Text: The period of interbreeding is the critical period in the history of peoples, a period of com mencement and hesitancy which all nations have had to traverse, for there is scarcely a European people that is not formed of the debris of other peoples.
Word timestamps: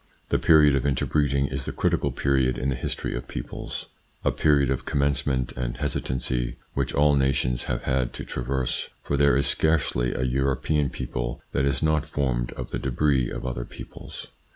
The 0.29 0.39
period 0.39 0.75
of 0.75 0.83
interbreeding 0.83 1.45
is 1.49 1.65
the 1.65 1.71
critical 1.71 2.11
period 2.11 2.57
in 2.57 2.69
the 2.69 2.75
history 2.75 3.13
of 3.15 3.27
peoples, 3.27 3.85
a 4.25 4.31
period 4.31 4.71
of 4.71 4.83
com 4.83 5.01
mencement 5.01 5.55
and 5.55 5.77
hesitancy 5.77 6.55
which 6.73 6.91
all 6.95 7.13
nations 7.13 7.65
have 7.65 7.83
had 7.83 8.11
to 8.13 8.25
traverse, 8.25 8.89
for 9.03 9.15
there 9.15 9.37
is 9.37 9.45
scarcely 9.45 10.11
a 10.11 10.23
European 10.23 10.89
people 10.89 11.39
that 11.51 11.65
is 11.65 11.83
not 11.83 12.07
formed 12.07 12.51
of 12.53 12.71
the 12.71 12.79
debris 12.79 13.29
of 13.29 13.45
other 13.45 13.63
peoples. 13.63 14.25